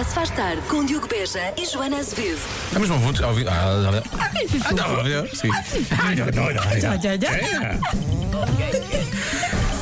Já 0.00 0.04
se 0.04 0.14
faz 0.14 0.30
tarde 0.30 0.62
com 0.62 0.82
Diogo 0.82 1.06
Beja 1.06 1.52
e 1.58 1.66
Joana 1.66 1.98
Azevedo. 1.98 2.40
Estamos 2.68 2.88
não 2.88 2.98
juntos 3.02 3.20
ao 3.22 3.34
vivo. 3.34 3.50
Ah, 3.50 3.52
ah, 3.52 3.90
ah, 3.94 4.02
ah. 4.14 4.30
Ah. 7.58 7.78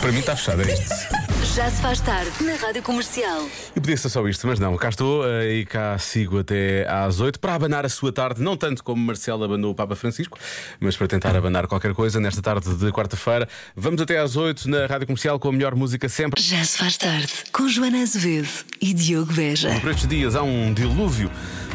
Para 0.01 0.11
mim 0.11 0.19
está 0.19 0.35
fechado, 0.35 0.63
é 0.63 0.73
isto. 0.73 1.18
Já 1.59 1.69
se 1.73 1.83
faz 1.83 2.01
tarde 2.01 2.31
na 2.45 2.55
Rádio 2.55 2.85
Comercial. 2.85 3.45
E 3.75 3.81
podia 3.81 3.97
ser 3.97 4.09
só 4.09 4.25
isto, 4.29 4.47
mas 4.47 4.61
não. 4.61 4.77
Cá 4.77 4.91
estou 4.91 5.27
eh, 5.27 5.55
e 5.55 5.67
cá 5.67 5.99
sigo 5.99 6.39
até 6.39 6.89
às 6.89 7.19
8 7.19 7.41
para 7.41 7.53
abanar 7.53 7.85
a 7.85 7.89
sua 7.89 8.13
tarde, 8.13 8.41
não 8.41 8.57
tanto 8.57 8.85
como 8.85 9.05
Marcelo 9.05 9.43
abanou 9.43 9.73
o 9.73 9.75
Papa 9.75 9.97
Francisco, 9.97 10.39
mas 10.79 10.97
para 10.97 11.09
tentar 11.09 11.35
abanar 11.35 11.67
qualquer 11.67 11.95
coisa 11.95 12.21
nesta 12.21 12.41
tarde 12.41 12.73
de 12.77 12.93
quarta-feira. 12.93 13.49
Vamos 13.75 14.01
até 14.01 14.21
às 14.21 14.37
8 14.37 14.71
na 14.71 14.87
Rádio 14.87 15.09
Comercial 15.09 15.37
com 15.41 15.49
a 15.49 15.53
melhor 15.53 15.75
música 15.75 16.09
sempre. 16.09 16.41
Já 16.41 16.63
se 16.63 16.79
faz 16.79 16.97
tarde 16.97 17.33
com 17.53 17.67
Joana 17.67 18.03
Azevedo 18.03 18.49
e 18.81 18.95
Diogo 18.95 19.33
Beja. 19.33 19.81
Por 19.81 19.91
estes 19.91 20.07
dias 20.07 20.37
há 20.37 20.45
um 20.45 20.73
dilúvio 20.73 21.29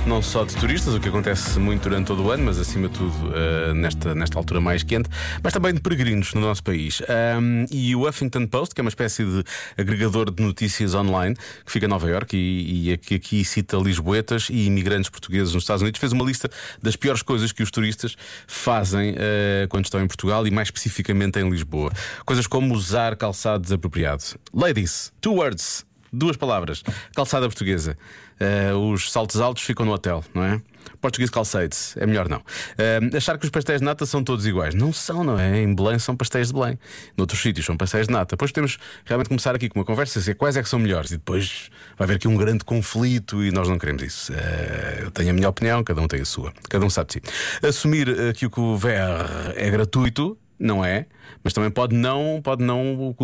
não 0.06 0.22
só 0.22 0.44
de 0.44 0.54
turistas, 0.56 0.94
o 0.94 1.00
que 1.00 1.08
acontece 1.08 1.58
muito 1.60 1.84
durante 1.84 2.08
todo 2.08 2.24
o 2.24 2.32
ano, 2.32 2.44
mas 2.44 2.60
acima 2.60 2.90
de 2.90 2.98
tudo 2.98 3.14
uh, 3.30 3.74
nesta, 3.74 4.14
nesta 4.14 4.38
altura 4.38 4.60
mais 4.60 4.84
quente, 4.84 5.10
mas 5.42 5.54
também 5.54 5.74
de 5.74 5.80
peregrinos 5.80 6.34
no 6.34 6.42
nosso 6.42 6.62
país. 6.62 7.02
Um, 7.02 7.66
e 7.72 7.96
o 7.96 8.08
Huffington 8.08 8.46
Post, 8.46 8.76
que 8.76 8.82
é 8.82 8.84
uma 8.84 8.90
espécie 8.90 9.24
de 9.24 9.44
agregador 9.78 10.32
de 10.32 10.44
notícias 10.44 10.94
online, 10.94 11.36
que 11.66 11.72
fica 11.72 11.86
em 11.86 11.90
Nova 11.90 12.10
York 12.10 12.36
e, 12.36 12.90
e 12.90 12.94
aqui, 12.94 13.16
aqui 13.16 13.46
cita 13.46 13.78
lisboetas 13.78 14.48
e 14.50 14.66
imigrantes 14.66 15.10
portugueses 15.10 15.54
nos 15.54 15.64
Estados 15.64 15.82
Unidos, 15.82 16.00
fez 16.00 16.12
uma 16.12 16.24
lista 16.24 16.50
das 16.82 16.96
piores 16.96 17.22
coisas 17.22 17.52
que 17.52 17.64
os 17.64 17.72
turistas 17.72 18.16
fazem 18.48 19.12
uh, 19.12 19.68
quando 19.70 19.86
estão 19.86 20.02
em 20.02 20.08
Portugal 20.08 20.46
e 20.48 20.52
mais 20.52 20.68
especificamente 20.68 21.40
em 21.40 21.50
Lisboa. 21.50 21.92
Coisas 22.26 22.48
como 22.48 22.74
usar 22.74 23.16
calçado 23.16 23.64
desapropriado. 23.64 24.24
Ladies, 24.54 25.12
two 25.22 25.36
words 25.36 25.86
duas 26.14 26.38
palavras. 26.38 26.84
Calçada 27.16 27.48
portuguesa. 27.48 27.98
Uh, 28.40 28.92
os 28.92 29.12
saltos 29.12 29.42
altos 29.42 29.64
ficam 29.64 29.86
no 29.86 29.92
hotel, 29.92 30.24
não 30.34 30.44
é? 30.44 30.62
Português 31.02 31.30
calcetes, 31.30 31.96
é 31.98 32.06
melhor 32.06 32.30
não. 32.30 32.40
Uh, 32.40 33.16
achar 33.16 33.38
que 33.38 33.46
os 33.46 33.52
pastéis 33.52 33.80
de 33.80 33.86
nata 33.86 34.06
são 34.06 34.24
todos 34.24 34.46
iguais. 34.46 34.74
Não 34.74 34.94
são, 34.94 35.24
não 35.24 35.40
é? 35.40 35.62
Em 35.62 35.74
Belém 35.74 36.00
são 36.00 36.16
pastéis 36.16 36.48
de 36.48 36.54
Belém. 36.54 36.78
Noutros 37.18 37.42
sítios 37.42 37.66
são 37.66 37.76
pastéis 37.76 38.08
de 38.08 38.14
nata. 38.14 38.36
Depois 38.36 38.52
temos 38.52 38.78
realmente 39.06 39.28
começar 39.28 39.56
aqui 39.56 39.70
com 39.70 39.80
uma 39.80 39.86
conversa, 39.86 40.20
dizer 40.20 40.36
quais 40.36 40.58
é 40.58 40.64
que 40.64 40.70
são 40.70 40.80
melhores. 40.80 41.12
E 41.12 41.18
depois 41.18 41.70
vai 41.98 42.06
haver 42.06 42.16
aqui 42.16 42.28
um 42.28 42.36
grande 42.36 42.64
conflito 42.64 43.44
e 43.44 43.52
nós 43.52 43.68
não 43.68 43.78
queremos 43.78 44.04
isso. 44.04 44.34
Uh, 44.34 45.04
eu 45.04 45.12
tenho 45.12 45.30
a 45.30 45.34
minha 45.34 45.50
opinião, 45.50 45.84
cada 45.84 46.02
um 46.02 46.08
tem 46.08 46.22
a 46.22 46.26
sua. 46.26 46.54
Cada 46.70 46.86
um 46.86 46.90
sabe 46.90 47.08
de 47.08 47.14
si. 47.14 47.68
Assumir 47.68 48.10
uh, 48.10 48.34
que 48.34 48.60
o 48.60 48.78
VR 48.78 49.54
é 49.56 49.70
gratuito 49.70 50.38
não 50.60 50.84
é, 50.84 51.06
mas 51.44 51.54
também 51.54 51.70
pode 51.70 51.96
não, 51.96 52.40
pode 52.44 52.64
não 52.64 53.16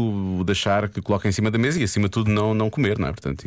deixar 0.45 0.89
que 0.89 1.01
coloque 1.01 1.27
em 1.27 1.31
cima 1.31 1.49
da 1.49 1.57
mesa 1.57 1.79
e 1.79 1.83
acima 1.83 2.05
de 2.05 2.11
tudo 2.11 2.31
não, 2.31 2.53
não 2.53 2.69
comer, 2.69 2.97
não 2.97 3.07
é? 3.07 3.11
Portanto, 3.11 3.45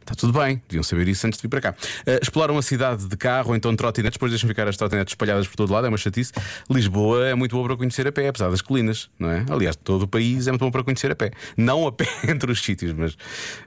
está 0.00 0.14
tudo 0.14 0.38
bem, 0.38 0.60
deviam 0.68 0.82
saber 0.82 1.08
isso 1.08 1.26
antes 1.26 1.38
de 1.38 1.42
vir 1.42 1.48
para 1.48 1.60
cá. 1.60 1.70
Uh, 2.06 2.18
exploram 2.22 2.58
a 2.58 2.62
cidade 2.62 3.06
de 3.06 3.16
carro 3.16 3.54
então 3.54 3.74
trotinetes, 3.74 4.16
depois 4.16 4.32
deixam 4.32 4.48
ficar 4.48 4.68
as 4.68 4.76
trotinetes 4.76 5.12
espalhadas 5.12 5.46
por 5.46 5.56
todo 5.56 5.72
lado, 5.72 5.86
é 5.86 5.88
uma 5.88 5.98
chatice. 5.98 6.32
Lisboa 6.70 7.26
é 7.26 7.34
muito 7.34 7.54
boa 7.54 7.66
para 7.66 7.76
conhecer 7.76 8.06
a 8.06 8.12
pé, 8.12 8.28
apesar 8.28 8.50
das 8.50 8.60
colinas, 8.60 9.08
não 9.18 9.30
é? 9.30 9.44
Aliás, 9.50 9.76
todo 9.76 10.02
o 10.02 10.08
país 10.08 10.46
é 10.46 10.50
muito 10.50 10.64
bom 10.64 10.70
para 10.70 10.84
conhecer 10.84 11.10
a 11.10 11.16
pé. 11.16 11.30
Não 11.56 11.86
a 11.86 11.92
pé 11.92 12.06
entre 12.28 12.50
os 12.50 12.62
sítios, 12.62 12.92
mas, 12.92 13.16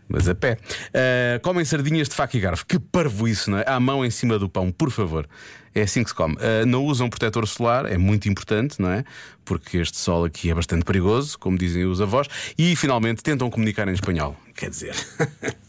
mas 0.07 0.29
a 0.29 0.35
pé. 0.35 0.57
Uh, 0.89 1.39
comem 1.41 1.65
sardinhas 1.65 2.09
de 2.09 2.15
faca 2.15 2.37
e 2.37 2.39
garfo, 2.39 2.65
que 2.65 2.79
parvo 2.79 3.27
isso, 3.27 3.49
não 3.49 3.59
é? 3.59 3.63
À 3.67 3.79
mão 3.79 4.05
em 4.05 4.09
cima 4.09 4.37
do 4.37 4.49
pão, 4.49 4.71
por 4.71 4.91
favor. 4.91 5.27
É 5.75 5.81
assim 5.81 6.03
que 6.03 6.09
se 6.09 6.15
come. 6.15 6.35
Uh, 6.35 6.65
não 6.65 6.85
usam 6.85 7.09
protetor 7.09 7.45
solar, 7.45 7.85
é 7.85 7.97
muito 7.97 8.29
importante, 8.29 8.81
não 8.81 8.89
é? 8.89 9.03
Porque 9.43 9.77
este 9.77 9.97
sol 9.97 10.23
aqui 10.23 10.49
é 10.49 10.53
bastante 10.53 10.85
perigoso, 10.85 11.37
como 11.37 11.57
dizem 11.57 11.83
os 11.83 11.99
avós. 11.99 12.29
E 12.57 12.77
finalmente 12.77 13.21
tentam 13.21 13.49
comunicar 13.49 13.85
em 13.89 13.91
espanhol. 13.91 14.37
Quer 14.55 14.69
dizer, 14.69 14.95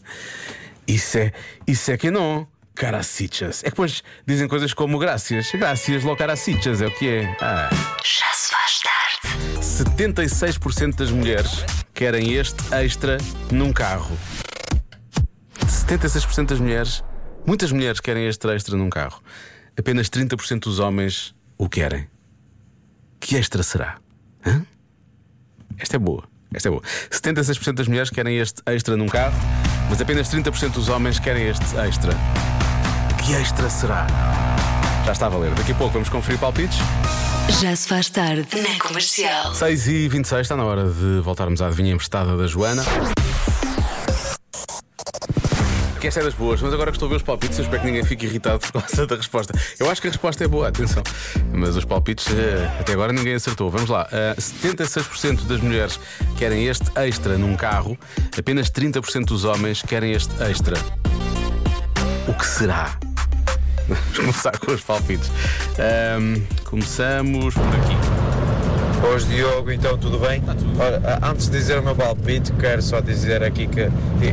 isso 0.87 1.17
é, 1.17 1.33
isso 1.67 1.91
é 1.91 1.97
que 1.97 2.09
não. 2.09 2.47
Caracichas. 2.73 3.61
É 3.61 3.65
que 3.65 3.71
depois 3.71 4.01
dizem 4.25 4.47
coisas 4.47 4.73
como 4.73 4.97
graças. 4.97 5.51
Graças, 5.51 6.03
lo 6.03 6.15
caracichas, 6.15 6.81
é 6.81 6.87
o 6.87 6.91
que 6.91 7.09
é. 7.09 7.37
Ah. 7.41 7.69
Já 8.01 8.31
se 8.33 8.51
faz 8.51 8.79
tarde. 8.79 9.59
76% 9.61 10.95
das 10.95 11.11
mulheres 11.11 11.65
querem 11.93 12.33
este 12.33 12.63
extra 12.73 13.17
num 13.51 13.73
carro. 13.73 14.17
76% 15.65 16.45
das 16.45 16.59
mulheres, 16.59 17.03
muitas 17.45 17.73
mulheres 17.73 17.99
querem 17.99 18.25
este 18.25 18.47
extra 18.47 18.77
num 18.77 18.89
carro 18.89 19.21
apenas 19.77 20.09
30% 20.09 20.61
dos 20.61 20.79
homens 20.79 21.35
o 21.57 21.69
querem. 21.69 22.07
Que 23.19 23.35
extra 23.35 23.63
será? 23.63 23.97
Hã? 24.45 24.65
Esta 25.77 25.95
é 25.95 25.99
boa. 25.99 26.23
Esta 26.53 26.69
é 26.69 26.71
boa. 26.71 26.81
76% 27.11 27.73
das 27.73 27.87
mulheres 27.87 28.09
querem 28.09 28.37
este 28.37 28.61
extra 28.65 28.95
num 28.95 29.07
carro, 29.07 29.35
mas 29.89 30.01
apenas 30.01 30.29
30% 30.29 30.71
dos 30.71 30.89
homens 30.89 31.19
querem 31.19 31.47
este 31.47 31.77
extra. 31.77 32.13
Que 33.25 33.33
extra 33.33 33.69
será? 33.69 34.07
Já 35.05 35.11
está 35.11 35.25
a 35.27 35.29
valer. 35.29 35.53
Daqui 35.55 35.71
a 35.71 35.75
pouco 35.75 35.93
vamos 35.93 36.09
conferir 36.09 36.39
palpites. 36.39 36.77
Já 37.61 37.75
se 37.75 37.87
faz 37.87 38.09
tarde 38.09 38.47
na 38.61 38.79
comercial. 38.79 39.53
6 39.55 39.87
e 39.87 40.07
26 40.09 40.41
está 40.41 40.55
na 40.55 40.63
hora 40.63 40.89
de 40.89 41.19
voltarmos 41.21 41.61
à 41.61 41.67
adivinha 41.67 41.93
emprestada 41.93 42.35
da 42.35 42.45
Joana. 42.45 42.83
Que 45.99 46.07
esta 46.07 46.19
é 46.19 46.23
das 46.23 46.35
boas, 46.35 46.61
mas 46.61 46.71
agora 46.73 46.91
que 46.91 46.97
estou 46.97 47.07
a 47.07 47.09
ver 47.09 47.15
os 47.15 47.23
palpites, 47.23 47.57
eu 47.57 47.63
espero 47.63 47.81
que 47.81 47.87
ninguém 47.87 48.03
fique 48.03 48.27
irritado 48.27 48.59
por 48.59 48.71
causa 48.81 49.07
da 49.07 49.15
resposta. 49.15 49.53
Eu 49.79 49.89
acho 49.89 49.99
que 49.99 50.07
a 50.07 50.11
resposta 50.11 50.43
é 50.43 50.47
boa, 50.47 50.67
atenção. 50.67 51.01
Mas 51.51 51.75
os 51.75 51.85
palpites, 51.85 52.27
eh, 52.33 52.71
até 52.79 52.93
agora 52.93 53.11
ninguém 53.11 53.33
acertou. 53.33 53.71
Vamos 53.71 53.89
lá. 53.89 54.07
76% 54.37 55.39
eh, 55.39 55.47
das 55.47 55.59
mulheres 55.59 55.99
querem 56.37 56.67
este 56.67 56.85
extra 56.95 57.37
num 57.37 57.55
carro, 57.55 57.97
apenas 58.37 58.69
30% 58.69 59.25
dos 59.25 59.43
homens 59.43 59.81
querem 59.81 60.11
este 60.11 60.31
extra. 60.43 60.77
O 62.27 62.33
que 62.33 62.45
será? 62.45 62.97
Vamos 63.87 64.17
começar 64.17 64.57
com 64.59 64.71
os 64.71 64.81
palpites. 64.81 65.31
Um, 65.79 66.43
começamos 66.65 67.55
por 67.55 67.63
aqui. 67.63 68.26
Boas 69.01 69.27
Diogo, 69.27 69.71
então 69.71 69.97
tudo 69.97 70.17
bem? 70.19 70.41
Tá 70.41 70.55
tudo. 70.55 70.81
Ora, 70.81 71.19
antes 71.23 71.47
de 71.49 71.57
dizer 71.57 71.77
o 71.77 71.83
meu 71.83 71.95
palpite, 71.95 72.51
quero 72.53 72.81
só 72.81 72.99
dizer 72.99 73.43
aqui 73.43 73.67
que 73.67 73.89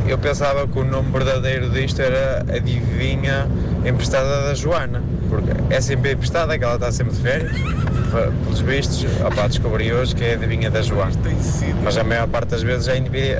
eu 0.07 0.17
pensava 0.17 0.67
que 0.67 0.79
o 0.79 0.83
nome 0.83 1.11
verdadeiro 1.11 1.69
disto 1.69 2.01
era 2.01 2.43
Adivinha 2.53 3.47
Emprestada 3.85 4.47
da 4.47 4.53
Joana, 4.55 5.03
porque 5.29 5.51
é 5.69 5.79
sempre 5.79 6.13
emprestada, 6.13 6.57
que 6.57 6.63
ela 6.63 6.75
está 6.75 6.91
sempre 6.91 7.13
de 7.13 7.21
férias. 7.21 7.51
Pelos 8.43 8.59
vistos, 8.61 9.05
opa, 9.23 9.47
descobri 9.47 9.93
hoje 9.93 10.15
que 10.15 10.23
é 10.23 10.33
Adivinha 10.33 10.71
da 10.71 10.81
Joana. 10.81 11.11
Tem 11.23 11.39
sido. 11.41 11.77
Mas 11.83 11.97
a 11.97 12.03
maior 12.03 12.27
parte 12.27 12.49
das 12.49 12.63
vezes 12.63 12.87
é 12.87 12.97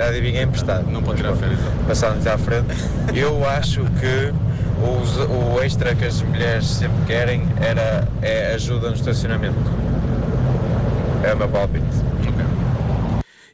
Adivinha 0.07 0.43
Emprestada. 0.43 0.83
Não 0.83 1.01
pode 1.01 1.17
tirar 1.17 1.35
férias. 1.35 1.59
Passando 1.87 2.27
à 2.27 2.37
frente, 2.37 2.67
eu 3.15 3.47
acho 3.49 3.81
que 3.99 4.31
o, 4.81 5.55
o 5.55 5.63
extra 5.63 5.95
que 5.95 6.05
as 6.05 6.21
mulheres 6.21 6.67
sempre 6.67 6.97
querem 7.07 7.47
era, 7.61 8.07
é 8.21 8.53
ajuda 8.53 8.89
no 8.89 8.95
estacionamento 8.95 9.55
é 11.23 11.33
o 11.33 11.37
meu 11.37 11.49
palpite. 11.49 11.85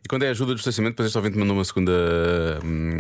E 0.04 0.08
quando 0.08 0.24
é 0.24 0.30
ajuda 0.30 0.54
do 0.54 0.58
estacionamento, 0.58 0.96
depois 0.96 1.08
este 1.08 1.18
ouvinte 1.18 1.38
mandou 1.38 1.56
uma 1.56 1.64
segunda, 1.64 1.92
hum, 2.64 2.91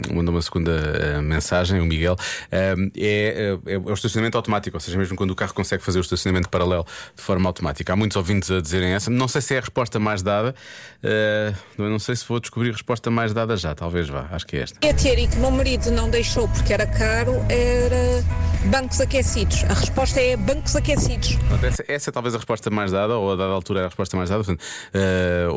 uma 0.42 0.44
segunda 0.44 0.72
uh, 0.72 1.22
mensagem, 1.22 1.80
o 1.80 1.86
Miguel, 1.86 2.14
uh, 2.16 2.92
é, 2.98 3.58
é, 3.66 3.74
é, 3.74 3.78
o 3.78 3.94
estacionamento 3.94 4.38
automático, 4.38 4.76
ou 4.76 4.82
seja, 4.82 4.98
mesmo 4.98 5.16
quando 5.16 5.32
o 5.32 5.36
carro 5.36 5.54
consegue 5.54 5.84
fazer 5.84 6.00
o 6.00 6.02
estacionamento 6.02 6.50
paralelo 6.50 6.86
de 7.16 7.22
forma 7.22 7.48
automática. 7.48 7.94
Há 7.94 7.96
muitos 7.96 8.18
ouvintes 8.18 8.50
a 8.50 8.60
dizerem 8.60 8.94
essa, 8.94 9.10
não 9.10 9.28
sei 9.28 9.42
se 9.42 9.54
é 9.54 9.58
a 9.58 9.62
resposta 9.62 10.00
mais 10.00 10.22
dada, 10.24 10.56
uh, 11.04 11.82
não 11.82 12.00
sei 12.00 12.16
se 12.16 12.26
vou 12.28 12.40
descobrir 12.40 12.70
a 12.70 12.74
resposta 12.74 13.12
mais 13.12 13.34
dada 13.34 13.56
já, 13.56 13.76
talvez 13.76 14.10
vá, 14.10 14.28
acho 14.32 14.48
que 14.48 14.58
é 14.58 14.62
esta. 14.62 14.80
E 14.84 14.90
a 14.90 14.94
teoria 14.94 15.28
que 15.28 15.38
o 15.38 15.40
meu 15.40 15.52
marido 15.52 15.92
não 15.92 16.10
deixou 16.10 16.48
porque 16.48 16.74
era 16.74 16.88
caro 16.88 17.34
era 17.50 18.24
bancos 18.70 19.02
aquecidos. 19.02 19.64
A 19.66 19.74
resposta 19.74 20.20
é 20.20 20.36
bancos 20.38 20.76
aquecidos. 20.76 21.38
Essa, 21.64 21.84
essa, 21.88 22.10
é 22.10 22.12
talvez 22.12 22.34
a 22.36 22.38
resposta 22.38 22.70
mais 22.70 22.92
dada, 22.92 23.18
ou 23.18 23.34
a 23.34 23.36
dada 23.36 23.52
altura 23.52 23.82
é 23.82 23.84
a 23.84 23.88
resposta 23.88 24.18
mais 24.18 24.30
dada. 24.30 24.44
Portanto, 24.44 24.64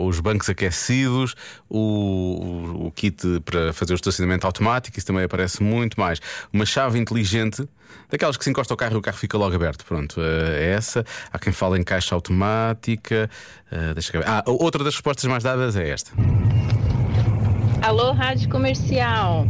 os 0.02 0.20
bancos 0.20 0.48
aquecidos, 0.48 1.34
o, 1.68 1.78
o, 1.78 2.86
o, 2.86 2.90
kit 2.90 3.40
para 3.44 3.72
fazer 3.72 3.92
o 3.92 3.96
estacionamento 3.96 4.46
automático, 4.46 4.73
isso 4.94 5.06
também 5.06 5.24
aparece 5.24 5.62
muito 5.62 5.98
mais. 5.98 6.20
Uma 6.52 6.66
chave 6.66 6.98
inteligente. 6.98 7.68
Daquelas 8.10 8.36
que 8.36 8.44
se 8.44 8.50
encosta 8.50 8.72
ao 8.72 8.76
carro 8.76 8.94
e 8.94 8.98
o 8.98 9.02
carro 9.02 9.16
fica 9.16 9.36
logo 9.38 9.54
aberto. 9.54 9.84
Pronto, 9.84 10.20
uh, 10.20 10.52
é 10.52 10.72
essa. 10.72 11.04
Há 11.32 11.38
quem 11.38 11.52
fala 11.52 11.78
em 11.78 11.82
caixa 11.82 12.14
automática. 12.14 13.30
Uh, 13.70 13.94
deixa 13.94 14.16
eu 14.16 14.20
ver. 14.20 14.28
Ah, 14.28 14.42
outra 14.46 14.82
das 14.82 14.94
respostas 14.94 15.24
mais 15.30 15.42
dadas 15.42 15.76
é 15.76 15.88
esta. 15.88 16.12
Alô, 17.82 18.12
Rádio 18.12 18.48
Comercial. 18.48 19.46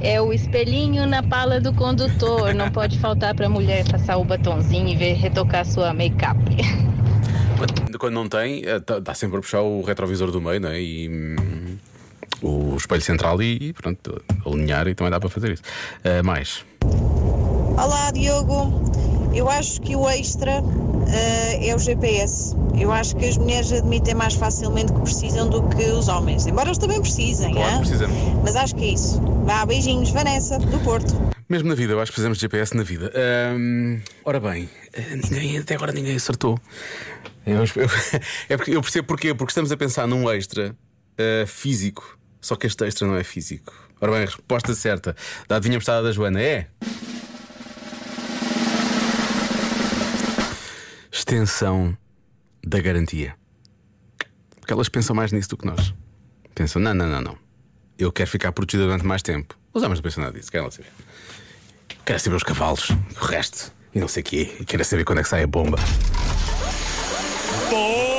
É 0.00 0.20
o 0.20 0.32
espelhinho 0.32 1.06
na 1.06 1.22
pala 1.22 1.60
do 1.60 1.72
condutor. 1.72 2.54
Não 2.54 2.70
pode 2.70 2.98
faltar 2.98 3.34
para 3.34 3.46
a 3.46 3.48
mulher 3.48 3.84
passar 3.90 4.16
o 4.16 4.24
batonzinho 4.24 4.88
e 4.88 4.96
ver 4.96 5.14
retocar 5.14 5.64
sua 5.66 5.92
make-up. 5.92 6.38
Quando 7.98 8.14
não 8.14 8.28
tem, 8.28 8.62
eh, 8.64 8.80
tá, 8.80 8.98
dá 8.98 9.14
sempre 9.14 9.38
a 9.38 9.40
puxar 9.40 9.62
o 9.62 9.82
retrovisor 9.82 10.30
do 10.30 10.40
meio, 10.40 10.60
não 10.60 10.68
é? 10.68 10.80
E 10.80 11.08
hum, 11.08 11.78
o 12.44 12.76
espelho 12.76 13.00
central 13.02 13.40
e, 13.42 13.56
e, 13.68 13.72
pronto, 13.72 14.22
alinhar 14.44 14.86
e 14.86 14.94
também 14.94 15.10
dá 15.10 15.18
para 15.18 15.30
fazer 15.30 15.52
isso. 15.52 15.62
Uh, 16.04 16.22
mais. 16.24 16.64
Olá, 17.76 18.10
Diogo. 18.12 18.84
Eu 19.34 19.48
acho 19.50 19.80
que 19.80 19.96
o 19.96 20.08
extra 20.08 20.60
uh, 20.62 21.04
é 21.60 21.74
o 21.74 21.78
GPS. 21.78 22.54
Eu 22.78 22.92
acho 22.92 23.16
que 23.16 23.24
as 23.26 23.36
mulheres 23.36 23.72
admitem 23.72 24.14
mais 24.14 24.34
facilmente 24.34 24.92
que 24.92 25.00
precisam 25.00 25.48
do 25.48 25.62
que 25.70 25.82
os 25.86 26.06
homens. 26.06 26.46
Embora 26.46 26.68
eles 26.68 26.78
também 26.78 27.00
precisem, 27.00 27.52
claro, 27.52 27.78
precisamos. 27.80 28.16
mas 28.44 28.54
acho 28.54 28.76
que 28.76 28.84
é 28.84 28.88
isso. 28.88 29.20
Vá, 29.44 29.64
beijinhos, 29.66 30.10
Vanessa, 30.10 30.58
do 30.58 30.78
Porto. 30.80 31.14
Mesmo 31.48 31.68
na 31.68 31.74
vida, 31.74 31.92
eu 31.92 32.00
acho 32.00 32.10
que 32.12 32.14
precisamos 32.14 32.38
de 32.38 32.42
GPS 32.42 32.76
na 32.76 32.82
vida. 32.82 33.12
Ahm, 33.14 34.00
ora 34.24 34.38
bem, 34.40 34.68
eh, 34.92 35.16
ninguém, 35.30 35.58
até 35.58 35.74
agora 35.74 35.92
ninguém 35.92 36.14
acertou. 36.16 36.58
Eu, 37.46 37.58
eu- 37.58 37.64
é 38.48 38.56
porque 38.56 38.70
eu 38.70 38.80
percebo 38.80 39.06
porquê, 39.08 39.34
porque 39.34 39.50
estamos 39.50 39.70
a 39.72 39.76
pensar 39.76 40.06
num 40.06 40.30
extra 40.30 40.74
eh, 41.18 41.44
físico, 41.46 42.18
só 42.44 42.56
que 42.56 42.66
este 42.66 42.84
extra 42.84 43.08
não 43.08 43.16
é 43.16 43.24
físico. 43.24 43.72
Ora 43.98 44.12
bem, 44.12 44.22
a 44.22 44.26
resposta 44.26 44.74
certa 44.74 45.16
da 45.48 45.56
adivinha 45.56 45.78
prestada 45.78 46.02
da 46.02 46.12
Joana 46.12 46.42
é. 46.42 46.66
Extensão 51.10 51.96
da 52.62 52.80
garantia. 52.80 53.34
Porque 54.60 54.74
elas 54.74 54.90
pensam 54.90 55.16
mais 55.16 55.32
nisso 55.32 55.48
do 55.48 55.56
que 55.56 55.64
nós. 55.64 55.94
Pensam, 56.54 56.82
não, 56.82 56.92
não, 56.92 57.08
não, 57.08 57.22
não. 57.22 57.38
Eu 57.98 58.12
quero 58.12 58.28
ficar 58.28 58.52
protegida 58.52 58.84
durante 58.84 59.06
mais 59.06 59.22
tempo. 59.22 59.58
Os 59.72 59.82
homens 59.82 60.00
não 60.00 60.02
pensam 60.02 60.22
nada 60.22 60.38
disso, 60.38 60.50
querem 60.50 60.66
lá 60.66 60.70
saber. 60.70 60.90
Quero 62.04 62.20
saber 62.20 62.36
os 62.36 62.42
cavalos, 62.42 62.90
o 62.90 63.24
resto, 63.24 63.72
e 63.94 63.98
não 63.98 64.08
sei 64.08 64.20
o 64.20 64.24
quê. 64.24 64.54
E 64.60 64.66
quero 64.66 64.84
saber 64.84 65.04
quando 65.04 65.20
é 65.20 65.22
que 65.22 65.28
sai 65.30 65.44
a 65.44 65.46
bomba. 65.46 65.78
Já 67.70 68.13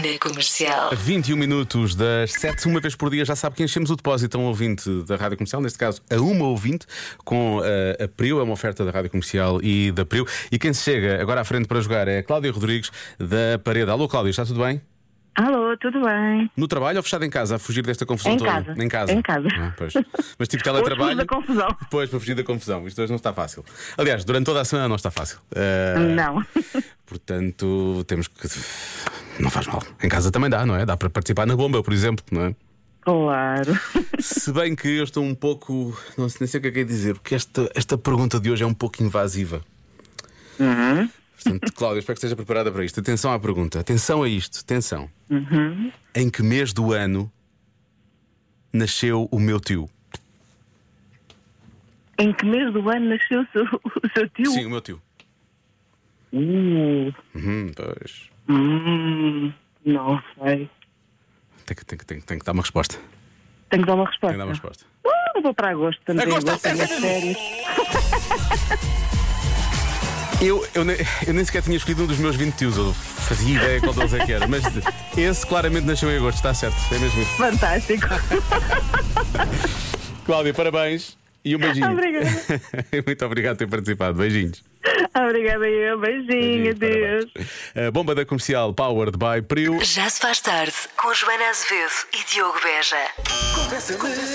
na 0.00 0.18
comercial. 0.18 0.90
A 0.90 0.94
21 0.94 1.36
minutos 1.36 1.94
das 1.94 2.32
7, 2.32 2.66
uma 2.66 2.80
vez 2.80 2.96
por 2.96 3.10
dia, 3.10 3.24
já 3.24 3.36
sabe 3.36 3.56
que 3.56 3.62
enchemos 3.62 3.90
o 3.90 3.96
depósito 3.96 4.38
a 4.38 4.40
um 4.40 4.44
ouvinte 4.44 4.88
da 5.02 5.16
Rádio 5.16 5.36
Comercial, 5.36 5.60
neste 5.60 5.78
caso 5.78 6.00
a 6.10 6.16
uma 6.16 6.46
ouvinte, 6.46 6.86
com 7.24 7.58
uh, 7.58 7.62
a 8.02 8.08
Prio, 8.08 8.40
é 8.40 8.42
uma 8.42 8.52
oferta 8.52 8.84
da 8.84 8.90
Rádio 8.90 9.10
Comercial 9.10 9.60
e 9.62 9.92
da 9.92 10.04
Prio. 10.06 10.26
E 10.50 10.58
quem 10.58 10.72
se 10.72 10.82
chega 10.82 11.20
agora 11.20 11.40
à 11.42 11.44
frente 11.44 11.66
para 11.66 11.80
jogar 11.80 12.08
é 12.08 12.18
a 12.18 12.22
Cláudia 12.22 12.50
Rodrigues, 12.50 12.90
da 13.18 13.58
Parede. 13.62 13.90
Alô, 13.90 14.08
Cláudia, 14.08 14.30
está 14.30 14.44
tudo 14.46 14.60
bem? 14.60 14.80
Alô, 15.34 15.74
tudo 15.78 16.02
bem? 16.02 16.50
No 16.54 16.68
trabalho 16.68 16.98
ou 16.98 17.02
fechado 17.02 17.24
em 17.24 17.30
casa, 17.30 17.56
a 17.56 17.58
fugir 17.58 17.82
desta 17.82 18.04
confusão 18.04 18.32
Em 18.32 18.36
toda? 18.36 18.50
casa. 18.50 18.84
Em 18.84 18.88
casa. 18.88 19.12
Em 19.12 19.22
casa. 19.22 19.48
Ah, 19.58 19.72
pois. 19.78 19.94
Mas 20.38 20.48
tipo 20.48 20.62
teletrabalho. 20.62 21.16
da 21.16 21.24
confusão. 21.26 21.68
Pois, 21.90 22.10
para 22.10 22.20
fugir 22.20 22.34
da 22.34 22.44
confusão. 22.44 22.86
Isto 22.86 23.00
hoje 23.02 23.10
não 23.10 23.16
está 23.16 23.32
fácil. 23.32 23.64
Aliás, 23.96 24.24
durante 24.24 24.44
toda 24.44 24.60
a 24.60 24.64
semana 24.64 24.88
não 24.88 24.96
está 24.96 25.10
fácil. 25.10 25.38
Uh, 25.52 26.00
Não. 26.14 26.44
Portanto, 27.06 28.04
temos 28.06 28.28
que. 28.28 28.48
Não 29.38 29.50
faz 29.50 29.66
mal. 29.66 29.82
Em 30.02 30.08
casa 30.08 30.30
também 30.30 30.50
dá, 30.50 30.64
não 30.66 30.76
é? 30.76 30.84
Dá 30.84 30.96
para 30.96 31.10
participar 31.10 31.46
na 31.46 31.56
bomba, 31.56 31.82
por 31.82 31.92
exemplo, 31.92 32.24
não 32.30 32.42
é? 32.46 32.54
Claro. 33.00 33.72
Se 34.20 34.52
bem 34.52 34.76
que 34.76 34.88
eu 34.88 35.04
estou 35.04 35.24
um 35.24 35.34
pouco. 35.34 35.96
Não 36.16 36.28
sei 36.28 36.38
nem 36.40 36.48
sei 36.48 36.58
o 36.58 36.62
que 36.62 36.68
é 36.68 36.70
que 36.70 36.80
é 36.80 36.84
dizer, 36.84 37.14
porque 37.14 37.34
esta, 37.34 37.70
esta 37.74 37.98
pergunta 37.98 38.38
de 38.38 38.50
hoje 38.50 38.62
é 38.62 38.66
um 38.66 38.74
pouco 38.74 39.02
invasiva. 39.02 39.62
Uhum. 40.58 41.08
Portanto, 41.34 41.72
Cláudia, 41.72 41.98
espero 41.98 42.14
que 42.14 42.18
esteja 42.18 42.36
preparada 42.36 42.70
para 42.70 42.84
isto. 42.84 43.00
Atenção 43.00 43.32
à 43.32 43.38
pergunta. 43.38 43.80
Atenção 43.80 44.22
a 44.22 44.28
isto. 44.28 44.60
Atenção. 44.60 45.10
Uhum. 45.28 45.90
Em 46.14 46.30
que 46.30 46.42
mês 46.42 46.72
do 46.72 46.92
ano 46.92 47.30
nasceu 48.72 49.28
o 49.30 49.40
meu 49.40 49.58
tio? 49.58 49.90
Em 52.18 52.32
que 52.32 52.44
mês 52.44 52.72
do 52.72 52.88
ano 52.88 53.08
nasceu 53.08 53.40
o 53.40 53.46
seu, 53.52 53.64
o 53.64 54.08
seu 54.14 54.28
tio? 54.28 54.50
Sim, 54.52 54.66
o 54.66 54.70
meu 54.70 54.80
tio. 54.80 55.02
Uh, 56.32 57.12
Uhum, 57.34 57.72
pois. 57.74 58.31
Hum, 58.48 59.52
não 59.84 60.22
sei. 60.42 60.68
Tem 61.66 61.76
que, 61.76 61.84
tem, 61.84 61.98
que, 61.98 62.04
tem, 62.06 62.20
que- 62.20 62.26
tem 62.26 62.38
que 62.38 62.44
dar 62.44 62.52
uma 62.52 62.62
resposta. 62.62 62.96
Tenho 63.70 63.82
que 63.82 63.86
dar 63.88 63.94
uma 63.94 64.04
Tem 64.04 64.12
resposta. 64.12 64.32
que 64.32 64.38
dar 64.38 64.44
uma 64.44 64.52
resposta. 64.52 64.84
Uh, 65.04 65.42
vou 65.42 65.54
para 65.54 65.70
agosto 65.70 66.00
também. 66.04 66.26
Agosto, 66.26 66.50
acerta! 66.50 66.86
férias. 66.88 67.36
Eu, 70.40 70.66
eu, 70.74 70.84
nem, 70.84 70.96
eu 71.26 71.32
nem 71.34 71.44
sequer 71.44 71.62
tinha 71.62 71.76
escolhido 71.76 72.02
um 72.02 72.06
dos 72.06 72.18
meus 72.18 72.34
20 72.34 72.54
tios, 72.56 72.76
eu 72.76 72.92
fazia 72.92 73.54
ideia 73.56 73.80
qual 73.80 73.94
deles 73.94 74.12
é 74.12 74.26
que 74.26 74.32
era, 74.32 74.44
mas 74.48 74.64
esse 75.16 75.46
claramente 75.46 75.86
nasceu 75.86 76.10
em 76.10 76.16
agosto, 76.16 76.36
está 76.38 76.52
certo, 76.52 76.74
é 76.92 76.98
mesmo 76.98 77.22
isso. 77.22 77.36
Fantástico. 77.36 78.08
Cláudia, 80.26 80.52
parabéns 80.52 81.16
e 81.44 81.54
um 81.54 81.60
beijinho. 81.60 81.92
Obrigada. 81.92 82.26
Muito 83.06 83.24
obrigado 83.24 83.56
por 83.56 83.58
ter 83.58 83.70
participado. 83.70 84.18
Beijinhos. 84.18 84.64
Obrigada 85.28 85.68
eu. 85.68 85.98
Beijinho, 85.98 86.74
Deus. 86.74 87.26
A 87.74 87.90
bomba 87.90 88.14
da 88.14 88.24
comercial 88.24 88.72
Powered 88.72 89.18
by 89.18 89.42
Prio. 89.46 89.82
Já 89.84 90.08
se 90.08 90.20
faz 90.20 90.40
tarde 90.40 90.74
com 90.96 91.12
Joana 91.12 91.50
Azevedo 91.50 91.92
e 92.14 92.32
Diogo 92.32 92.58
Beja. 92.62 92.96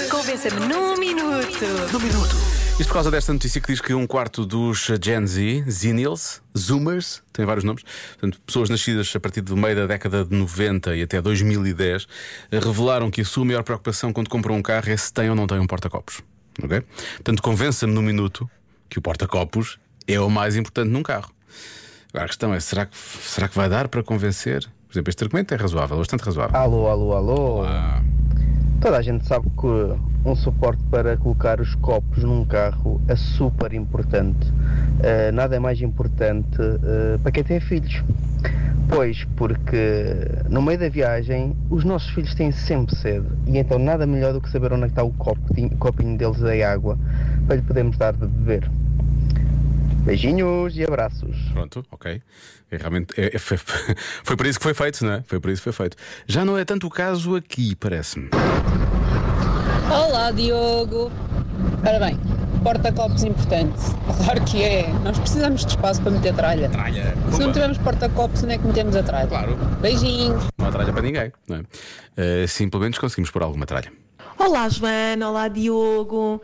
Convença-me 0.09 0.67
num 0.67 0.97
minuto. 0.97 1.65
Num 1.91 1.99
minuto. 1.99 2.35
Isto 2.79 2.89
por 2.89 2.93
causa 2.93 3.09
desta 3.09 3.33
notícia 3.33 3.59
que 3.59 3.71
diz 3.71 3.81
que 3.81 3.91
um 3.91 4.05
quarto 4.05 4.45
dos 4.45 4.91
Gen 5.03 5.25
Z, 5.25 5.63
Zennials, 5.67 6.43
Zoomers, 6.55 7.23
tem 7.33 7.43
vários 7.43 7.63
nomes, 7.63 7.81
portanto, 8.11 8.39
pessoas 8.45 8.69
nascidas 8.69 9.11
a 9.15 9.19
partir 9.19 9.41
do 9.41 9.57
meio 9.57 9.75
da 9.75 9.87
década 9.87 10.23
de 10.23 10.35
90 10.35 10.95
e 10.95 11.01
até 11.01 11.19
2010, 11.19 12.07
eh, 12.51 12.59
revelaram 12.59 13.09
que 13.09 13.21
a 13.21 13.25
sua 13.25 13.43
maior 13.43 13.63
preocupação 13.63 14.13
quando 14.13 14.29
compram 14.29 14.55
um 14.55 14.61
carro 14.61 14.91
é 14.91 14.95
se 14.95 15.11
tem 15.11 15.27
ou 15.27 15.35
não 15.35 15.47
tem 15.47 15.57
um 15.57 15.65
porta-copos. 15.65 16.21
Ok? 16.63 16.81
Portanto, 17.15 17.41
convença-me 17.41 17.93
no 17.93 18.01
minuto 18.03 18.47
que 18.87 18.99
o 18.99 19.01
porta-copos 19.01 19.79
é 20.07 20.19
o 20.19 20.29
mais 20.29 20.55
importante 20.55 20.89
num 20.89 21.03
carro. 21.03 21.31
Agora 22.09 22.25
a 22.25 22.27
questão 22.27 22.53
é: 22.53 22.59
será 22.59 22.85
que, 22.85 22.97
será 22.97 23.47
que 23.47 23.55
vai 23.55 23.69
dar 23.69 23.87
para 23.87 24.01
convencer? 24.03 24.67
Por 24.87 24.93
exemplo, 24.93 25.09
este 25.09 25.23
argumento 25.23 25.53
é 25.53 25.57
razoável, 25.57 25.97
bastante 25.97 26.23
razoável. 26.23 26.55
Alô, 26.55 26.87
alô, 26.87 27.13
alô. 27.13 27.63
Ah, 27.63 28.01
Toda 28.79 28.97
a 28.97 29.01
gente 29.01 29.25
sabe 29.25 29.47
que 29.59 30.27
um 30.29 30.35
suporte 30.35 30.81
para 30.91 31.17
colocar 31.17 31.59
os 31.59 31.73
copos 31.75 32.23
num 32.23 32.45
carro 32.45 33.01
é 33.07 33.15
super 33.15 33.73
importante. 33.73 34.53
Eh, 35.01 35.31
nada 35.31 35.55
é 35.55 35.59
mais 35.59 35.81
importante 35.81 36.57
eh, 36.61 37.17
para 37.21 37.31
quem 37.31 37.43
tem 37.43 37.59
filhos. 37.59 38.03
Pois, 38.87 39.25
porque 39.35 40.13
no 40.47 40.61
meio 40.61 40.79
da 40.79 40.89
viagem 40.89 41.57
os 41.71 41.83
nossos 41.83 42.09
filhos 42.11 42.35
têm 42.35 42.51
sempre 42.51 42.95
sede 42.95 43.27
e 43.47 43.57
então 43.57 43.79
nada 43.79 44.05
melhor 44.05 44.31
do 44.31 44.39
que 44.39 44.49
saber 44.49 44.71
onde 44.71 44.83
é 44.83 44.85
que 44.85 44.91
está 44.91 45.03
o 45.03 45.11
copo, 45.11 45.41
o 45.49 45.77
copinho 45.77 46.15
deles 46.15 46.41
em 46.41 46.63
água 46.63 46.97
para 47.47 47.55
lhe 47.55 47.61
podermos 47.63 47.97
dar 47.97 48.13
de 48.13 48.27
beber. 48.27 48.69
Beijinhos 50.07 50.77
e 50.77 50.85
abraços. 50.85 51.35
Pronto, 51.51 51.85
ok. 51.91 52.21
É, 52.71 52.77
realmente 52.77 53.13
é- 53.19 53.35
é- 53.35 53.37
foi, 53.37 53.57
foi 54.23 54.37
para 54.37 54.47
isso 54.47 54.57
que 54.57 54.63
foi 54.63 54.73
feito, 54.73 55.03
não 55.03 55.11
é? 55.11 55.23
Foi 55.27 55.37
para 55.37 55.51
isso 55.51 55.59
que 55.61 55.65
foi 55.65 55.73
feito. 55.73 55.97
Já 56.25 56.45
não 56.45 56.57
é 56.57 56.63
tanto 56.63 56.87
o 56.87 56.89
caso 56.89 57.35
aqui, 57.35 57.75
parece-me. 57.75 58.29
Olá, 59.91 60.31
Diogo. 60.31 61.11
Ora 61.85 61.99
bem, 61.99 62.17
porta-copos 62.63 63.25
importante. 63.25 63.77
Claro 64.23 64.41
que 64.45 64.63
é. 64.63 64.87
Nós 65.03 65.19
precisamos 65.19 65.65
de 65.65 65.71
espaço 65.71 66.01
para 66.01 66.11
meter 66.11 66.33
tralha. 66.33 66.69
Tralha. 66.69 67.13
Se 67.33 67.39
não 67.41 67.51
tivermos 67.51 67.77
porta-copos, 67.77 68.41
onde 68.43 68.53
é 68.53 68.57
que 68.57 68.65
metemos 68.65 68.95
a 68.95 69.03
tralha? 69.03 69.27
Claro. 69.27 69.57
Beijinhos. 69.81 70.41
Não 70.57 70.67
há 70.67 70.71
tralha 70.71 70.93
para 70.93 71.01
ninguém, 71.01 71.33
não 71.49 71.57
é? 71.57 71.63
Eh, 72.15 72.47
simplesmente 72.47 72.97
conseguimos 72.97 73.29
pôr 73.29 73.43
alguma 73.43 73.65
tralha. 73.65 73.91
Olá, 74.39 74.69
Joana. 74.69 75.29
Olá, 75.29 75.47
Diogo. 75.49 76.41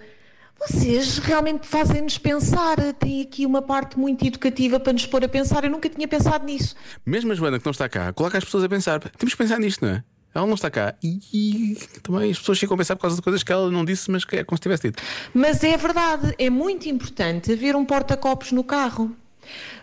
Vocês 0.67 1.17
realmente 1.17 1.67
fazem-nos 1.67 2.17
pensar. 2.17 2.77
Tem 2.93 3.21
aqui 3.21 3.45
uma 3.45 3.61
parte 3.61 3.99
muito 3.99 4.25
educativa 4.25 4.79
para 4.79 4.93
nos 4.93 5.05
pôr 5.05 5.23
a 5.23 5.27
pensar. 5.27 5.63
Eu 5.65 5.69
nunca 5.69 5.89
tinha 5.89 6.07
pensado 6.07 6.45
nisso. 6.45 6.75
Mesmo 7.05 7.31
a 7.33 7.35
Joana 7.35 7.59
que 7.59 7.65
não 7.65 7.71
está 7.71 7.89
cá, 7.89 8.13
coloca 8.13 8.37
as 8.37 8.45
pessoas 8.45 8.63
a 8.63 8.69
pensar. 8.69 8.99
Temos 8.99 9.33
que 9.33 9.37
pensar 9.37 9.59
nisto, 9.59 9.85
não 9.85 9.93
é? 9.93 10.03
Ela 10.33 10.47
não 10.47 10.55
está 10.55 10.71
cá 10.71 10.95
e, 11.03 11.19
e 11.31 11.77
também 12.01 12.31
as 12.31 12.39
pessoas 12.39 12.57
ficam 12.57 12.73
a 12.73 12.77
pensar 12.77 12.95
por 12.95 13.03
causa 13.03 13.15
de 13.15 13.21
coisas 13.21 13.43
que 13.43 13.51
ela 13.51 13.69
não 13.69 13.85
disse, 13.85 14.09
mas 14.09 14.25
que 14.25 14.37
é 14.37 14.43
como 14.43 14.57
se 14.57 14.61
tivesse 14.63 14.83
dito. 14.87 15.03
Mas 15.33 15.63
é 15.63 15.77
verdade, 15.77 16.33
é 16.39 16.49
muito 16.49 16.89
importante 16.89 17.51
haver 17.51 17.75
um 17.75 17.85
porta-copos 17.85 18.51
no 18.51 18.63
carro. 18.63 19.15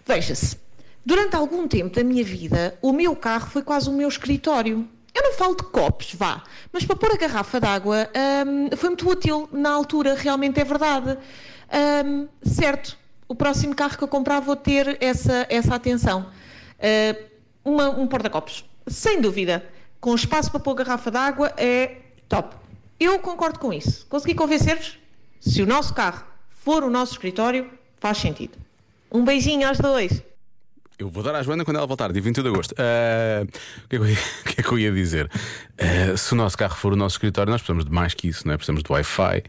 Veja-se, 0.05 0.57
durante 1.07 1.37
algum 1.37 1.69
tempo 1.69 1.95
da 1.95 2.03
minha 2.03 2.25
vida, 2.25 2.77
o 2.83 2.93
meu 2.93 3.15
carro 3.15 3.49
foi 3.49 3.63
quase 3.63 3.89
o 3.89 3.93
meu 3.93 4.09
escritório. 4.09 4.89
Eu 5.15 5.23
não 5.23 5.33
falo 5.35 5.55
de 5.57 5.65
copos, 5.65 6.15
vá, 6.15 6.43
mas 6.73 6.85
para 6.85 6.95
pôr 6.97 7.13
a 7.13 7.17
garrafa 7.17 7.59
d'água 7.61 8.09
hum, 8.47 8.69
foi 8.77 8.91
muito 8.91 9.09
útil 9.09 9.49
na 9.53 9.71
altura, 9.71 10.15
realmente 10.15 10.61
é 10.61 10.65
verdade. 10.65 11.19
Hum, 12.05 12.29
certo, 12.43 12.97
o 13.29 13.35
próximo 13.35 13.75
carro 13.75 13.97
que 13.99 14.05
eu 14.05 14.09
comprar 14.09 14.41
vou 14.41 14.57
ter 14.57 14.97
essa, 15.01 15.47
essa 15.49 15.75
atenção. 15.75 16.31
Uh, 16.79 17.25
uma- 17.65 17.91
um 17.91 18.07
porta-copos, 18.07 18.65
sem 18.87 19.21
dúvida. 19.21 19.65
Com 20.01 20.15
espaço 20.15 20.51
para 20.51 20.61
pôr 20.61 20.75
garrafa 20.75 21.11
d'água 21.11 21.53
é 21.57 21.97
top. 22.29 22.57
Eu 22.99 23.19
concordo 23.19 23.59
com 23.59 23.73
isso. 23.73 24.07
Consegui 24.09 24.35
convencer-vos? 24.35 24.99
Se 25.41 25.61
o 25.63 25.67
nosso 25.67 25.93
carro 25.93 26.25
for 26.51 26.83
o 26.85 26.91
nosso 26.91 27.13
escritório, 27.13 27.71
faz 27.99 28.19
sentido. 28.19 28.57
Um 29.13 29.25
beijinho 29.25 29.67
aos 29.69 29.79
dois. 29.79 30.23
Eu 31.01 31.09
vou 31.09 31.23
dar 31.23 31.35
à 31.35 31.43
Joana 31.43 31.65
quando 31.65 31.79
ela 31.79 31.87
voltar, 31.87 32.13
dia 32.13 32.21
21 32.21 32.43
de 32.43 32.49
agosto. 32.51 32.75
Ah, 32.77 33.43
o, 33.85 33.89
que 33.89 33.97
é 33.97 33.99
que 33.99 34.05
ia, 34.05 34.19
o 34.45 34.45
que 34.45 34.61
é 34.61 34.63
que 34.63 34.71
eu 34.71 34.79
ia 34.79 34.93
dizer? 34.93 35.31
Ah, 35.79 36.15
se 36.15 36.35
o 36.35 36.37
nosso 36.37 36.59
carro 36.59 36.77
for 36.77 36.93
o 36.93 36.97
nosso 36.97 37.15
escritório, 37.15 37.51
nós 37.51 37.63
precisamos 37.63 37.87
de 37.87 37.91
mais 37.91 38.13
que 38.13 38.29
isso, 38.29 38.47
não 38.47 38.53
é? 38.53 38.57
Precisamos 38.59 38.83
de 38.83 38.93
Wi-Fi, 38.93 39.43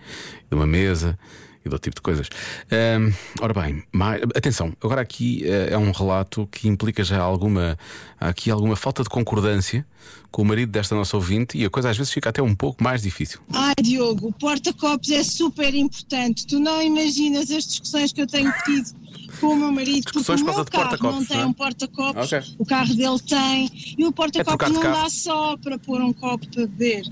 de 0.50 0.56
uma 0.56 0.66
mesa 0.66 1.20
e 1.66 1.68
outro 1.68 1.82
tipo 1.82 1.96
de 1.98 2.02
coisas. 2.02 2.30
Ah, 2.72 3.12
ora 3.42 3.54
bem, 3.54 3.84
mais- 3.92 4.22
atenção, 4.34 4.74
agora 4.82 5.02
aqui 5.02 5.44
é 5.46 5.78
um 5.78 5.92
relato 5.92 6.48
que 6.50 6.70
implica 6.70 7.04
já 7.04 7.20
alguma, 7.20 7.78
aqui 8.18 8.50
alguma 8.50 8.78
falta 8.78 9.04
de 9.04 9.10
concordância 9.10 9.86
com 10.32 10.44
o 10.44 10.46
marido 10.46 10.72
desta 10.72 10.96
nossa 10.96 11.18
ouvinte 11.18 11.58
e 11.58 11.66
a 11.66 11.70
coisa 11.70 11.90
às 11.90 11.98
vezes 11.98 12.14
fica 12.14 12.30
até 12.30 12.42
um 12.42 12.56
pouco 12.56 12.82
mais 12.82 13.02
difícil. 13.02 13.42
Ai, 13.52 13.74
Diogo, 13.84 14.30
o 14.30 14.32
porta-copos 14.34 15.12
é 15.12 15.22
super 15.22 15.76
importante. 15.76 16.48
Tu 16.48 16.58
não 16.60 16.82
imaginas 16.82 17.52
as 17.52 17.66
discussões 17.68 18.14
que 18.14 18.22
eu 18.22 18.28
tenho 18.28 18.50
tido 18.64 19.01
com 19.40 19.48
o 19.48 19.56
meu 19.56 19.72
marido, 19.72 20.04
porque 20.04 20.20
o 20.32 20.36
meu 20.36 20.66
carro 20.66 20.98
não 21.02 21.26
tem 21.26 21.38
não 21.38 21.44
é? 21.44 21.48
um 21.48 21.54
porta-copos, 21.54 22.32
Ok. 22.32 22.56
o 22.60 22.66
carro 22.66 22.94
dele 22.94 23.20
tem, 23.20 23.72
e 23.98 24.06
o 24.06 24.12
porta-copos 24.12 24.68
de 24.68 24.74
não 24.74 24.82
dá 24.82 25.10
só 25.10 25.58
para 25.58 25.78
pôr 25.78 26.02
um 26.02 26.14
copo 26.14 26.48
para 26.48 26.68
beber. 26.68 27.04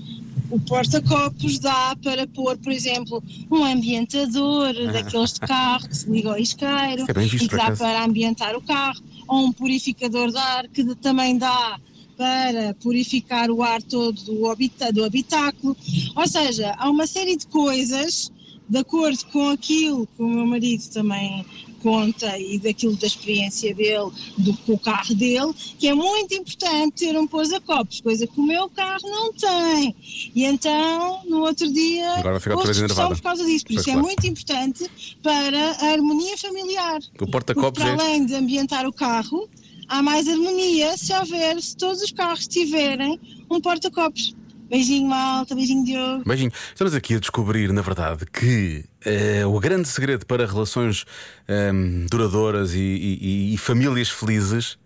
O 0.50 0.58
porta-copos 0.58 1.58
dá 1.60 1.94
para 2.02 2.26
pôr, 2.26 2.58
por 2.58 2.72
exemplo, 2.72 3.22
um 3.50 3.64
ambientador 3.64 4.72
daqueles 4.92 5.34
de 5.34 5.40
carro 5.40 5.88
que 5.88 5.96
se 5.96 6.10
liga 6.10 6.30
ao 6.30 6.38
isqueiro 6.38 7.04
é 7.08 7.12
visto, 7.12 7.44
e 7.44 7.48
que 7.48 7.56
dá 7.56 7.64
acaso. 7.64 7.78
para 7.78 8.04
ambientar 8.04 8.56
o 8.56 8.60
carro, 8.60 9.00
ou 9.28 9.46
um 9.46 9.52
purificador 9.52 10.30
de 10.30 10.38
ar 10.38 10.66
que 10.68 10.84
também 10.96 11.38
dá 11.38 11.78
para 12.16 12.74
purificar 12.74 13.50
o 13.50 13.62
ar 13.62 13.80
todo 13.82 14.20
do, 14.24 14.50
habita 14.50 14.92
do 14.92 15.04
habitáculo. 15.04 15.76
Ou 16.14 16.26
seja, 16.26 16.74
há 16.76 16.90
uma 16.90 17.06
série 17.06 17.36
de 17.36 17.46
coisas, 17.46 18.30
de 18.68 18.78
acordo 18.78 19.24
com 19.32 19.48
aquilo 19.50 20.06
que 20.06 20.22
o 20.22 20.28
meu 20.28 20.46
marido 20.46 20.86
também 20.90 21.46
conta 21.82 22.38
e 22.38 22.58
daquilo 22.58 22.96
da 22.96 23.06
experiência 23.06 23.74
dele, 23.74 24.10
do 24.38 24.54
com 24.58 24.74
o 24.74 24.78
carro 24.78 25.14
dele, 25.14 25.52
que 25.78 25.88
é 25.88 25.94
muito 25.94 26.34
importante 26.34 27.06
ter 27.06 27.18
um 27.18 27.26
pousa-copos, 27.26 28.00
coisa 28.00 28.26
que 28.26 28.40
o 28.40 28.42
meu 28.42 28.68
carro 28.68 29.08
não 29.08 29.32
tem. 29.32 29.94
E 30.34 30.44
então, 30.44 31.20
no 31.26 31.40
outro 31.40 31.70
dia, 31.72 32.12
Agora 32.14 32.32
vai 32.32 32.40
ficar 32.40 32.54
outra 32.54 32.72
vez 32.72 32.78
enervada. 32.78 33.14
por 33.14 33.22
causa 33.22 33.44
disso. 33.44 33.64
Por 33.64 33.72
isso 33.72 33.90
é 33.90 33.92
claro. 33.92 34.06
muito 34.06 34.26
importante 34.26 34.90
para 35.22 35.72
a 35.72 35.92
harmonia 35.92 36.36
familiar. 36.38 37.00
O 37.20 37.26
porta-copos 37.26 37.82
Porque 37.82 38.02
é. 38.02 38.04
além 38.04 38.26
de 38.26 38.34
ambientar 38.34 38.86
o 38.86 38.92
carro, 38.92 39.48
há 39.88 40.02
mais 40.02 40.28
harmonia 40.28 40.96
se 40.96 41.12
houver, 41.12 41.60
se 41.60 41.76
todos 41.76 42.02
os 42.02 42.12
carros 42.12 42.46
tiverem 42.46 43.18
um 43.50 43.60
porta-copos. 43.60 44.34
Beijinho, 44.70 45.08
malta, 45.08 45.54
beijinho, 45.54 45.84
Diogo. 45.84 46.22
Beijinho. 46.24 46.52
Estamos 46.68 46.94
aqui 46.94 47.14
a 47.16 47.18
descobrir, 47.18 47.72
na 47.72 47.82
verdade, 47.82 48.24
que 48.26 48.84
eh, 49.04 49.44
o 49.44 49.58
grande 49.58 49.88
segredo 49.88 50.24
para 50.24 50.46
relações 50.46 51.04
ehm, 51.48 52.06
duradouras 52.08 52.72
e, 52.72 52.78
e- 52.78 53.54
e 53.54 53.58
famílias 53.58 54.08
felizes 54.08 54.78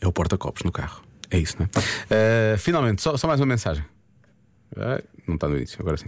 é 0.00 0.06
o 0.06 0.12
porta-copos 0.12 0.62
no 0.62 0.70
carro. 0.70 1.02
É 1.30 1.36
isso, 1.38 1.56
não 1.58 1.66
é? 1.66 1.70
Eh, 2.10 2.56
finalmente, 2.58 3.02
só, 3.02 3.16
só 3.16 3.26
mais 3.26 3.40
uma 3.40 3.46
mensagem. 3.46 3.84
Ah, 4.76 5.02
não 5.26 5.34
está 5.34 5.48
no 5.48 5.56
início, 5.56 5.78
agora 5.80 5.96
sim. 5.96 6.04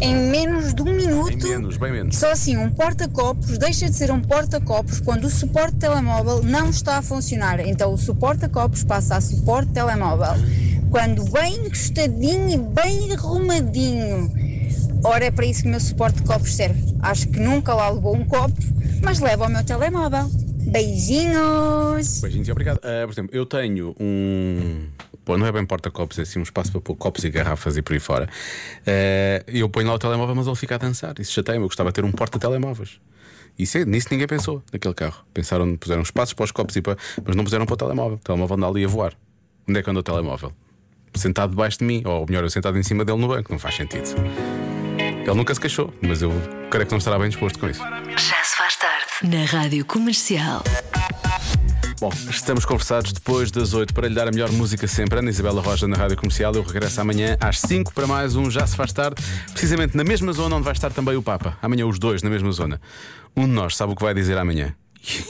Em 0.00 0.14
menos 0.30 0.74
de 0.74 0.82
um 0.82 0.86
minuto. 0.86 1.30
Em 1.30 1.36
menos, 1.36 1.76
bem 1.76 1.92
menos. 1.92 2.16
Só 2.16 2.32
assim, 2.32 2.56
um 2.56 2.70
porta-copos 2.72 3.56
deixa 3.58 3.88
de 3.88 3.94
ser 3.94 4.10
um 4.10 4.20
porta-copos 4.20 4.98
quando 4.98 5.26
o 5.26 5.30
suporte 5.30 5.76
telemóvel 5.76 6.42
não 6.42 6.70
está 6.70 6.98
a 6.98 7.02
funcionar. 7.02 7.60
Então 7.60 7.92
o 7.94 7.98
suporta-copos 7.98 8.82
passa 8.82 9.16
a 9.16 9.20
suporte 9.20 9.70
telemóvel. 9.72 10.32
Quando 10.92 11.24
bem 11.30 11.54
encostadinho 11.54 12.50
e 12.50 12.58
bem 12.58 13.10
arrumadinho. 13.14 14.30
Ora, 15.02 15.24
é 15.24 15.30
para 15.30 15.46
isso 15.46 15.62
que 15.62 15.68
o 15.68 15.70
meu 15.70 15.80
suporte 15.80 16.18
de 16.18 16.24
copos 16.24 16.54
serve. 16.54 16.94
Acho 17.00 17.28
que 17.28 17.40
nunca 17.40 17.74
lá 17.74 17.88
levou 17.88 18.14
um 18.14 18.26
copo, 18.26 18.54
mas 19.02 19.18
leva 19.18 19.44
ao 19.44 19.50
meu 19.50 19.64
telemóvel. 19.64 20.28
Beijinhos! 20.70 22.20
Beijinhos 22.20 22.46
e 22.46 22.52
obrigado. 22.52 22.78
Ah, 22.84 23.06
por 23.06 23.12
exemplo, 23.14 23.34
eu 23.34 23.46
tenho 23.46 23.96
um. 23.98 24.86
Pô, 25.24 25.38
não 25.38 25.46
é 25.46 25.52
bem 25.52 25.64
porta-copos, 25.64 26.18
é 26.18 26.22
assim 26.22 26.38
um 26.38 26.42
espaço 26.42 26.70
para 26.70 26.82
pôr 26.82 26.94
copos 26.94 27.24
e 27.24 27.30
garrafas 27.30 27.78
e 27.78 27.82
por 27.82 27.94
aí 27.94 27.98
fora. 27.98 28.28
Ah, 28.86 29.42
eu 29.46 29.70
ponho 29.70 29.88
lá 29.88 29.94
o 29.94 29.98
telemóvel, 29.98 30.34
mas 30.34 30.46
ele 30.46 30.56
fica 30.56 30.74
a 30.74 30.78
dançar. 30.78 31.18
Isso 31.18 31.32
chateia-me. 31.32 31.64
Eu 31.64 31.68
gostava 31.68 31.88
de 31.88 31.94
ter 31.94 32.04
um 32.04 32.12
porta-telemóveis. 32.12 33.00
Isso 33.58 33.78
é, 33.78 33.86
nisso 33.86 34.08
ninguém 34.10 34.26
pensou 34.26 34.62
naquele 34.70 34.94
carro. 34.94 35.24
Pensaram, 35.32 35.74
puseram 35.74 36.02
espaços 36.02 36.34
para 36.34 36.44
os 36.44 36.52
copos 36.52 36.76
e 36.76 36.82
para. 36.82 36.98
Mas 37.24 37.34
não 37.34 37.44
puseram 37.44 37.64
para 37.64 37.74
o 37.74 37.76
telemóvel. 37.78 38.18
O 38.18 38.20
telemóvel 38.20 38.56
anda 38.58 38.66
ali 38.66 38.84
a 38.84 38.88
voar. 38.88 39.14
Onde 39.66 39.78
é 39.78 39.82
que 39.82 39.88
anda 39.88 40.00
o 40.00 40.02
telemóvel? 40.02 40.52
Sentado 41.14 41.50
debaixo 41.50 41.78
de 41.78 41.84
mim, 41.84 42.02
ou 42.04 42.26
melhor, 42.26 42.42
eu 42.42 42.50
sentado 42.50 42.78
em 42.78 42.82
cima 42.82 43.04
dele 43.04 43.18
no 43.18 43.28
banco. 43.28 43.52
Não 43.52 43.58
faz 43.58 43.76
sentido. 43.76 44.14
Ele 44.98 45.34
nunca 45.34 45.54
se 45.54 45.60
queixou, 45.60 45.92
mas 46.00 46.20
eu 46.20 46.32
creio 46.70 46.86
que 46.86 46.92
não 46.92 46.98
estará 46.98 47.18
bem 47.18 47.28
disposto 47.28 47.58
com 47.58 47.68
isso. 47.68 47.80
Já 48.16 48.42
se 48.42 48.56
faz 48.56 48.76
tarde 48.76 49.06
na 49.22 49.44
Rádio 49.44 49.84
Comercial. 49.84 50.62
Bom, 52.00 52.10
estamos 52.28 52.64
conversados 52.64 53.12
depois 53.12 53.52
das 53.52 53.74
8 53.74 53.94
para 53.94 54.08
lhe 54.08 54.14
dar 54.16 54.26
a 54.26 54.32
melhor 54.32 54.50
música 54.50 54.88
sempre. 54.88 55.20
Ana 55.20 55.30
Isabela 55.30 55.62
Roja 55.62 55.86
na 55.86 55.96
Rádio 55.96 56.16
Comercial. 56.16 56.52
Eu 56.52 56.64
regresso 56.64 57.00
amanhã 57.00 57.36
às 57.40 57.60
5 57.60 57.94
para 57.94 58.08
mais 58.08 58.34
um 58.34 58.50
Já 58.50 58.66
Se 58.66 58.74
Faz 58.74 58.92
Tarde, 58.92 59.22
precisamente 59.52 59.96
na 59.96 60.02
mesma 60.02 60.32
zona 60.32 60.56
onde 60.56 60.64
vai 60.64 60.72
estar 60.72 60.90
também 60.92 61.14
o 61.14 61.22
Papa. 61.22 61.56
Amanhã 61.62 61.86
os 61.86 62.00
dois 62.00 62.20
na 62.20 62.28
mesma 62.28 62.50
zona. 62.50 62.80
Um 63.36 63.46
de 63.46 63.52
nós 63.52 63.76
sabe 63.76 63.92
o 63.92 63.96
que 63.96 64.02
vai 64.02 64.14
dizer 64.14 64.36
amanhã. 64.36 64.74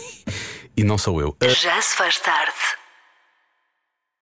e 0.74 0.82
não 0.82 0.96
sou 0.96 1.20
eu. 1.20 1.36
Já 1.42 1.82
se 1.82 1.94
faz 1.94 2.18
tarde 2.18 2.54